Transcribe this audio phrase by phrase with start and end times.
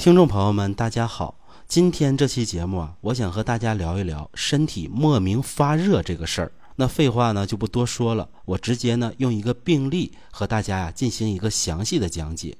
[0.00, 1.38] 听众朋友们，大家好，
[1.68, 6.52] 今天这期节目啊，我想和大家聊一聊身体莫名发热这个事儿。
[6.76, 12.56] 那废话呢就不多说了，我直接呢用一个病例和大家呀进行一个详细的讲解。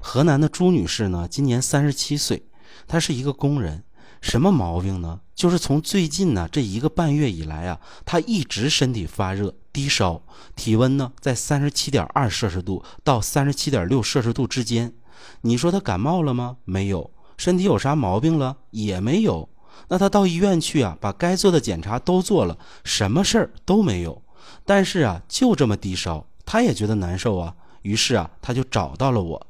[0.00, 2.42] 河南的朱女士呢，今年三十七岁，
[2.86, 3.82] 她是一个工人，
[4.20, 5.18] 什么毛病呢？
[5.34, 10.20] 就是从最近呢这一个半月以来啊，她一直身体发热、低烧，
[10.54, 14.92] 体温呢在三十七点二摄氏度到三十七点六摄氏度之间。
[15.42, 16.56] 你说他感冒了吗？
[16.64, 18.56] 没有，身体有啥毛病了？
[18.70, 19.48] 也没有。
[19.88, 24.22] 那他到医院去啊，把该做的检查都做了，什么事儿都没有。
[24.64, 27.54] 但是啊，就这么低烧，他也觉得难受啊。
[27.82, 29.46] 于是啊，他就找到了我。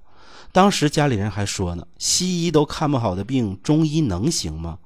[0.52, 4.78] 当时家里人还说呢，西医都看不好的病，中医能行吗？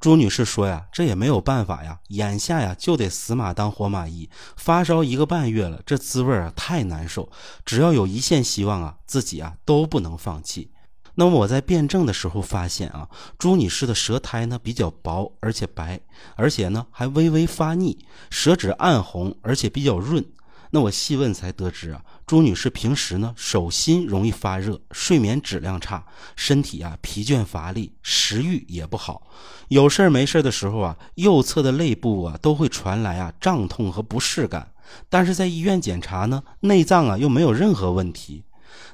[0.00, 7.30] 朱女士说呀，这也没有办法呀，眼下呀就得死马当活马医，发烧一个半月了，这滋味啊太难受。
[7.66, 10.70] 只要有一线希望啊，自己啊都不能放弃。
[11.16, 16.00] 那么我在辩证的时候发现啊，朱女士的舌苔呢比较薄，而且白，
[16.34, 17.98] 而且呢还微微发腻，
[18.30, 20.24] 舌质暗红，而且比较润。
[20.70, 22.02] 那我细问才得知啊。
[22.26, 26.04] 朱女士平时呢手心容易发热，睡眠质量差，
[26.36, 29.26] 身体啊疲倦乏力，食欲也不好。
[29.68, 34.72] 有事儿没事儿的时候啊，右侧的肋部啊都会传来啊胀痛和不适感。
[35.08, 38.44] 但是在医院检查呢，内脏啊又没有任何问题。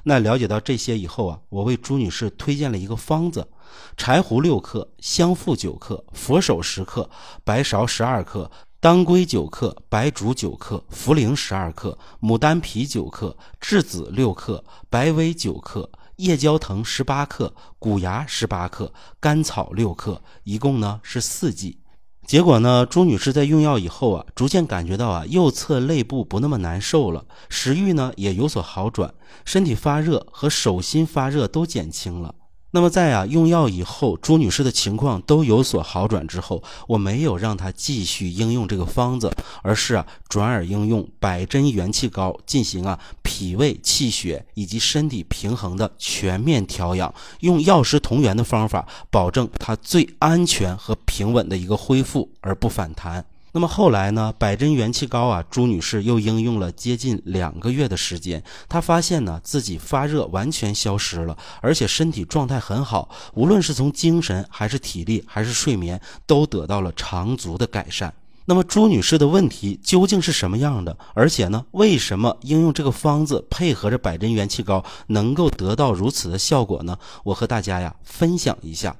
[0.03, 3.47] 那了解到这些以后啊，我为朱女士推荐了一个方子：
[3.95, 7.09] 柴胡六克，香附九克，佛手十克，
[7.43, 8.49] 白芍十二克。
[8.79, 21.79] 当归九克，白术九克，茯苓十二克，牡丹皮九克，栀子六克，白薇九克，夜交藤十八克，谷芽十八克，甘草六克，一共呢是四剂。
[22.27, 29.11] 结果呢，朱女士在用药以后啊，逐渐感觉到啊右侧肋部不那么难受了，食欲呢也有所好转，
[29.43, 32.35] 身体发热和手心发热都减轻了。
[32.77, 39.31] 那么在啊用药以后，朱女士的情况都有所好转之后，我没有让她继续应用这个方子，
[39.63, 53.25] 而是啊转而应用百针元气膏进行啊脾胃气血以及身体平衡的全面调养，用药食同源的方法，保证她最安全和平稳的一个恢复而不反弹。
[53.53, 54.33] 那么后来呢？
[54.37, 68.13] 百针元气膏啊，朱女士又应用了接近两个月的时间，她发现呢自己发热完全消失了，而且身体状态很好，无论是从精神还是体力还是睡眠，都得到了长足的改善。
[68.45, 70.95] 那么朱女士的问题究竟是什么样的？
[71.13, 76.97] 而且呢，为什么应用这个方子配合着百针元气膏能够得到如此的效果呢？
[77.23, 78.95] 我和大家呀分享一下。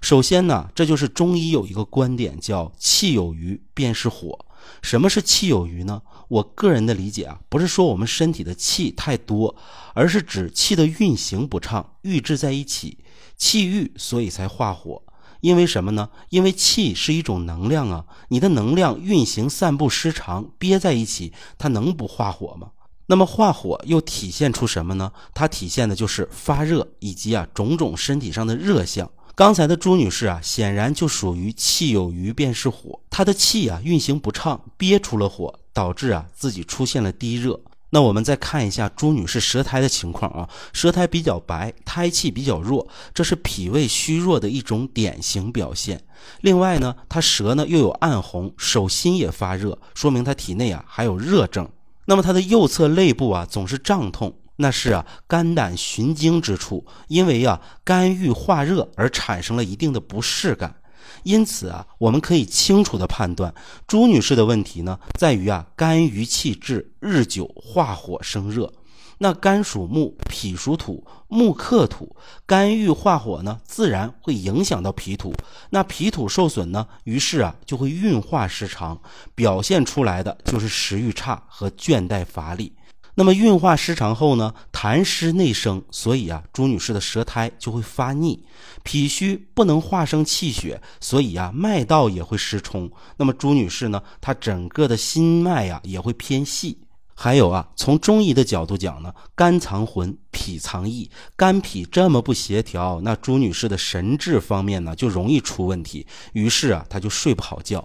[0.00, 4.46] 首先呢，这就是中医有一个观点，叫气有余便是火。
[4.82, 6.02] 什么是气有余呢？
[6.28, 9.54] 我个人的理解啊，不是说我们身体的气太多，
[9.94, 12.98] 而是指气的运行不畅，郁滞在一起，
[13.36, 15.02] 气郁，所以才化火。
[15.40, 16.10] 因为什么呢？
[16.30, 22.70] 因为气是一种能量啊，你的能量运行散布失常，憋在一起，它能不化火吗？
[23.06, 25.10] 那么化火又体现出什么呢？
[25.32, 29.10] 它体现的就是发热以及啊种种身体上的热象。
[29.38, 37.60] 刚才的朱女士啊，显然就属于气有余便是火，她的气啊运行不畅，憋出了火，导致啊自己出现了低热。
[37.90, 46.02] 那我们再看一下朱女士舌苔的情况啊，舌苔比较白，胎气比较弱，这是脾胃虚弱的一种典型表现。
[46.40, 51.68] 另外呢，她舌呢又有暗红，手心也发热，说明她体内啊还有热症。
[52.06, 54.34] 那么她的右侧肋部啊总是胀痛。
[54.60, 60.74] 那是啊，肝胆循经之处，因为啊，肝郁化热而产生了一定的不适感。
[61.22, 63.54] 因此啊，我们可以清楚的判断，
[63.86, 68.72] 朱女士的问题呢，在于啊，肝郁气滞，日久化火生热。
[69.20, 72.14] 那肝属木，脾属土，木克土，
[72.46, 75.32] 肝郁化火呢，自然会影响到脾土。
[75.70, 79.00] 那脾土受损呢，于是啊，就会运化失常，
[79.34, 82.72] 表现出来的就是食欲差和倦怠乏力。
[83.18, 88.40] 那么运化失常后呢，痰湿内生，所以啊，朱女士的舌苔就会发腻，
[88.84, 92.88] 脾虚不能化生气血，所以啊，脉道也会失冲。
[93.16, 96.78] 那么朱女士呢，她整个的心脉呀也会偏细。
[97.12, 107.84] 还有啊，从中医的角度讲呢，肝藏魂，脾藏意，肝脾这么不协调，那朱女士的神志方面呢就容易出问题，于是啊，她就睡不好觉。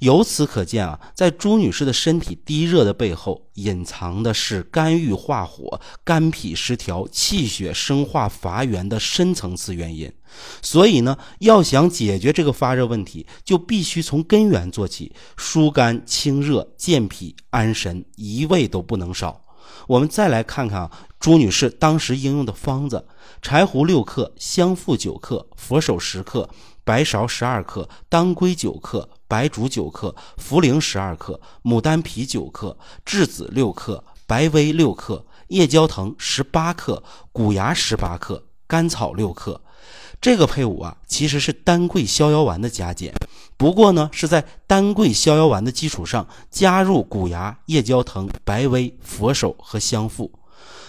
[0.00, 10.12] 由此可见啊，在朱女士的身体低热的背后，隐藏的是肝郁化火、肝脾失调、气血生化乏源的深层次原因。
[10.60, 19.42] 所以呢，要想解决这个发热问题，就必须从根源做起，疏肝清热、健脾安神，一味都不能少。
[19.88, 23.06] 我们再来看看啊，朱女士当时应用的方子：
[23.40, 26.50] 柴胡六克，香附九克，佛手十克，
[26.86, 37.02] 白芍十二克，当归九克，白术九克，茯苓十二克，牡丹皮九克，栀子六克，白薇六克，夜交藤十八克，
[37.32, 39.60] 谷芽十八克，甘草六克。
[40.20, 43.12] 这个配伍啊，其实是丹桂逍遥丸的加减，
[43.56, 50.30] 不过呢，是在丹桂逍遥丸的基础上加入谷芽、夜交藤、白薇、佛手和香附。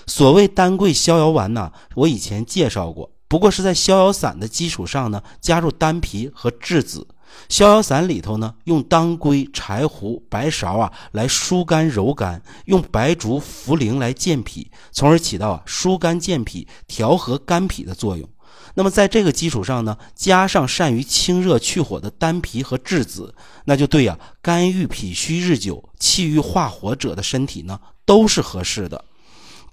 [0.05, 7.07] 所谓丹桂逍遥丸呢，我以前介绍过，不过是在逍遥散的基础上呢，加入丹皮和栀子。
[7.49, 18.27] 逍遥散里头呢，用当归、柴胡、白芍啊来疏肝柔肝，用白术、茯苓来健脾，从而起到啊疏肝健脾、调和肝脾的作用。
[18.75, 23.35] 那么在这个基础上呢，加上善于清热去火的丹皮和栀子，
[23.65, 29.03] 那就对呀，肝郁脾虚日久、气郁化火者的身体呢，都是合适的。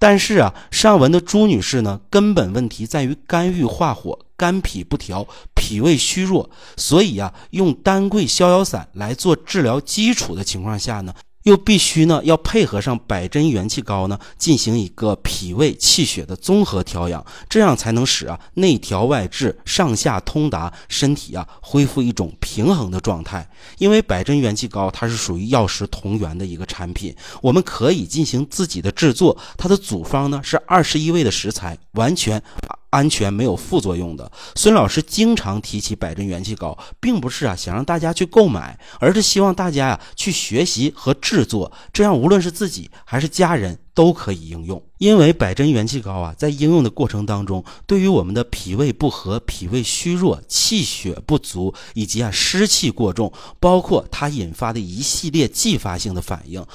[0.07, 6.47] 但是啊，上文的朱女士呢，根本问题在于肝郁化火、肝脾不调、脾胃虚弱，
[6.77, 11.11] 所以啊，用丹桂逍遥散来做治疗基础的情况下呢。
[11.45, 23.47] 又必须呢，要配合上百针元气膏呢，进行一个脾胃气血的综合调养，这样才能使啊内调外治、上下通达，身体啊恢复一种平衡的状态。
[23.77, 32.41] 因为百针元气膏它是属于药食同源的一个产品，我们可以进行自己的制作，它的组方呢是二十一味的食材，完全。
[32.95, 34.31] 安全没有副作用的。
[34.55, 44.81] 孙老师经常提起百针元气膏，并不是啊想让大家去购买，而是希望大家呀去学习和制作，这样无论是自己还是家人都可以应用。
[44.97, 56.65] 因为百针元气膏啊，在应用的过程当中，对于我们的脾胃不和、脾胃虚弱、气血不足以及啊湿气过重，包括它引发的一系列继发性的反应。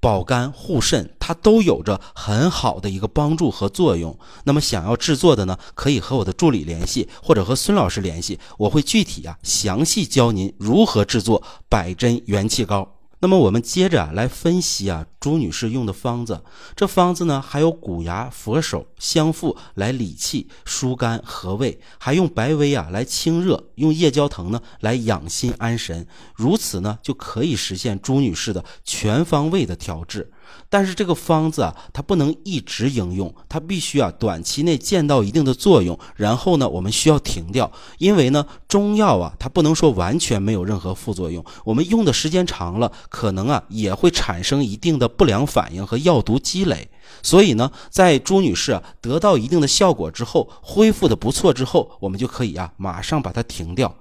[0.00, 4.18] 保肝护肾，它都有着很好的一个帮助和作用。
[4.44, 12.97] 那么想要制作的呢，可以和我的助理联系，或者和孙老师联系，我会具体啊详细教您如何制作百针元气膏。
[13.20, 16.40] 那么我们接着来分析啊朱女士用的方子，
[16.76, 30.30] 这方子呢还有谷芽、佛手、香附来理气、疏肝、和胃，还用白薇啊来清热，用夜交藤呢来养心安神，如此呢就可以实现朱女士的全方位的调治。
[30.68, 46.90] 但是这个方子啊，它不能一直应用，它必须啊短期内见到一定的作用，然后呢我们需要停掉，因为呢中药啊它不能说完全没有任何副作用，我们用的时间长了，可能啊也会产生一定的不良反应和药毒积累，
[47.22, 53.94] 所以呢在朱女士啊得到一定的效果之后，恢复的不错之后，我们就可以啊马上把它停掉。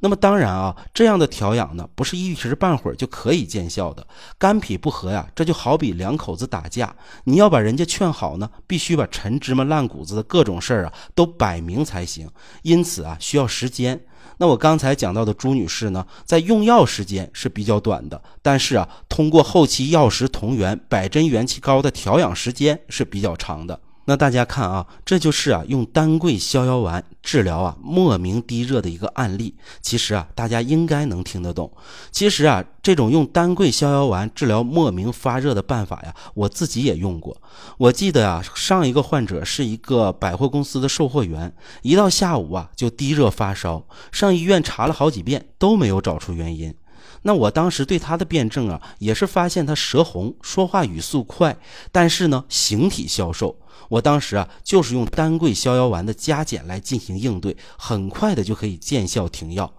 [0.00, 4.06] 那么当然啊，这样的调养呢，不是一时半会儿就可以见效的。
[4.38, 6.94] 肝脾不和呀，这就好比两口子打架，
[7.24, 12.28] 你要把人家劝好呢，必须把陈芝麻烂谷子的各种事儿啊都摆明才行。
[12.62, 14.00] 因此啊，需要时间。
[14.38, 23.78] 那我刚才讲到的朱女士呢，在用药时间是比较短的，但是啊，通过后期药食同源百针元气膏的调养时间是比较长的。
[24.04, 29.54] 那大家看啊，这就是啊用丹桂逍遥丸治疗啊莫名低热的一个案例。
[29.80, 31.70] 其实啊，大家应该能听得懂。
[32.10, 37.36] 其实啊，这种用丹桂逍遥丸治疗莫名发热的办法呀，我自己也用过。
[37.78, 46.74] 我记得啊，上一个患者是一个百货公司的售货员，一到下午啊就低热发烧，上医院查了好几遍都没有找出原因。
[47.22, 51.56] 那我当时对他的辩证啊，也是发现他舌红，说话语速快，
[51.90, 53.56] 但是呢形体消瘦。
[53.88, 59.72] 我当时啊，就是用丹桂逍遥丸的加减来进行应对，很快的就可以见效停药。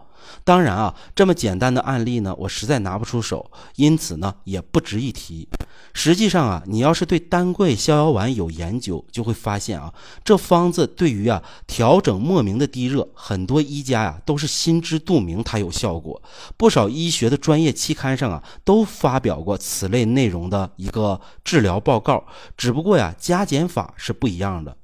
[0.44, 5.48] 当然啊，这么简单的案例呢，我实在拿不出手，因此呢，也不值一提。
[5.94, 16.22] 实际上啊，你要是对丹桂逍遥丸有研究，就会发现啊，这方子对于啊调整莫名的低热，很多医家呀都是心知肚明它有效果。
[16.58, 22.26] 不少医学的专业期刊上啊都发表过此类内容的一个治疗报告，
[22.58, 24.76] 只不过呀加减法是不一样的。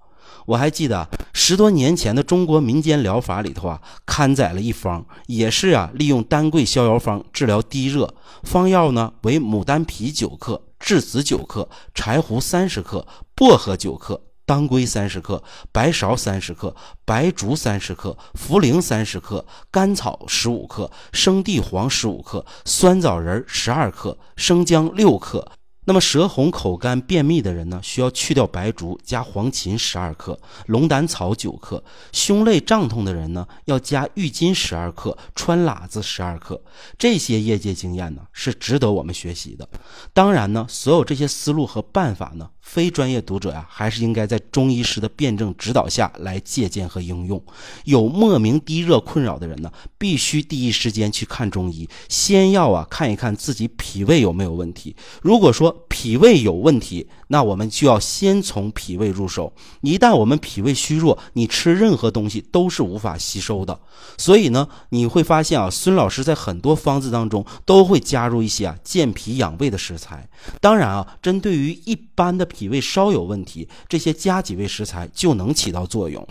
[0.45, 1.07] 我还记得
[1.49, 8.13] 十多年前的中国民间疗法里头啊，刊载了一方，也是啊，利用丹桂逍遥方治疗低热。
[8.43, 25.51] 方药呢为牡丹皮九克、栀子九克、柴胡三十克、薄荷九克、当归三十克、白芍三十克、白术三十克、茯苓三十克、甘草十五克、生地黄十五克、酸枣仁十二克、生姜六克。
[25.89, 31.81] 那么舌红口干便秘的人呢，需要去掉白术，加黄芩十二克、龙胆草九克；
[32.11, 36.61] 胸肋胀痛的人呢，要加郁金十二克、川喇子十二克。
[36.95, 39.67] 这些业界经验呢，是值得我们学习的。
[40.13, 42.47] 当然呢，所有这些思路和办法呢。
[42.61, 47.43] 非专业读者呀，还是应该在中医师的辩证指导下来借鉴和应用。
[47.85, 54.95] 有莫名低热困扰的人呢，必须第一时间去看中医，先要啊看一看自己脾胃有没有问题。
[55.23, 59.53] 如果说脾胃有问题，那我们就要先从脾胃入手。
[59.81, 63.79] 一旦我们脾胃虚弱，你吃任何东西都是无法吸收的。
[64.17, 70.29] 所以呢，你会发现啊，孙老师在很多方子当中都会加入一些啊健脾养胃的食材。
[70.59, 76.27] 当然啊，针对于一般的脾胃稍有问题，这些加几味食材就能起到作用。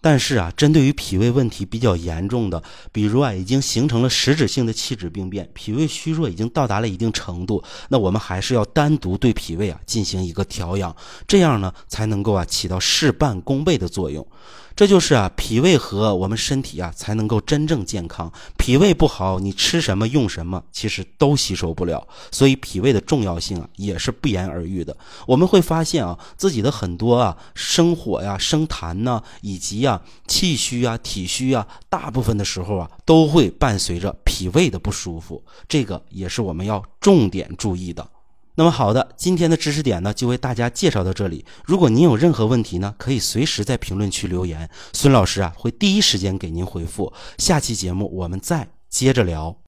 [0.00, 10.94] 但是啊，针对于脾胃问题比较严重的，比如啊已经形成了实质性的气质病变，脾胃虚弱已经到达了一定程度，那我们还是要单独对脾胃啊进行一个调养，
[11.28, 14.26] 这样呢才能够啊起到事半功倍的作用。
[14.80, 18.32] 这就是啊，脾胃和我们身体啊才能够真正健康。
[18.56, 22.08] 脾胃不好，你吃什么用什么，其实都吸收不了。
[22.30, 24.96] 所以脾胃的重要性啊，也是不言而喻的。
[25.26, 35.44] 我们会发现啊，自己的很多啊生火呀、生痰呢，以及啊气虚啊、体虚啊，大部分的时候啊，都会伴随着脾胃的不舒服。
[35.68, 38.08] 这个也是我们要重点注意的。
[38.56, 41.44] 那么好的，今天的知识点呢，就为大家介绍到这里。
[41.64, 47.12] 如果您有任何问题呢，可以随时在评论区留言，孙老师啊会第一时间给您回复。
[47.38, 49.59] 下期节目我们再接着聊。